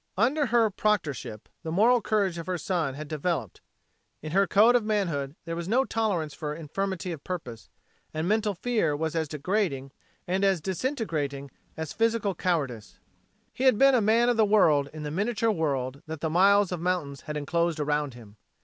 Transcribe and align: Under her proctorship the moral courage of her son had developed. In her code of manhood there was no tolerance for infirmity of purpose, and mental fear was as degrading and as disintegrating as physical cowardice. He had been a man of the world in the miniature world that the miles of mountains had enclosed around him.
Under 0.17 0.47
her 0.47 0.71
proctorship 0.71 1.41
the 1.61 1.71
moral 1.71 2.01
courage 2.01 2.39
of 2.39 2.47
her 2.47 2.57
son 2.57 2.95
had 2.95 3.07
developed. 3.07 3.61
In 4.23 4.31
her 4.31 4.47
code 4.47 4.75
of 4.75 4.83
manhood 4.83 5.35
there 5.45 5.55
was 5.55 5.67
no 5.67 5.85
tolerance 5.85 6.33
for 6.33 6.55
infirmity 6.55 7.11
of 7.11 7.23
purpose, 7.23 7.69
and 8.11 8.27
mental 8.27 8.55
fear 8.55 8.95
was 8.97 9.15
as 9.15 9.27
degrading 9.27 9.91
and 10.27 10.43
as 10.43 10.59
disintegrating 10.59 11.51
as 11.77 11.93
physical 11.93 12.33
cowardice. 12.33 12.97
He 13.53 13.65
had 13.65 13.77
been 13.77 13.93
a 13.93 14.01
man 14.01 14.27
of 14.27 14.37
the 14.37 14.43
world 14.43 14.89
in 14.91 15.03
the 15.03 15.11
miniature 15.11 15.51
world 15.51 16.01
that 16.07 16.21
the 16.21 16.31
miles 16.31 16.71
of 16.71 16.81
mountains 16.81 17.21
had 17.21 17.37
enclosed 17.37 17.79
around 17.79 18.15
him. 18.15 18.37